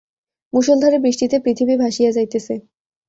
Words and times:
মুষলধারে 0.53 0.97
বৃষ্টিতে 0.99 1.37
পৃথিবী 1.39 1.75
ভাসিয়া 1.77 2.11
যাইতেছে। 2.11 2.53